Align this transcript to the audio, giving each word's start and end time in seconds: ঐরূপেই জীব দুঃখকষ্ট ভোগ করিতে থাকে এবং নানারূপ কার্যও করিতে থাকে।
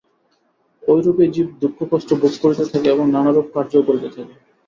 ঐরূপেই 0.83 1.29
জীব 1.33 1.47
দুঃখকষ্ট 1.61 2.09
ভোগ 2.21 2.33
করিতে 2.41 2.65
থাকে 2.71 2.87
এবং 2.89 3.05
নানারূপ 3.09 3.47
কার্যও 3.55 3.87
করিতে 3.87 4.07
থাকে। 4.07 4.33